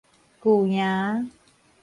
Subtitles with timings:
[0.39, 1.29] 舊營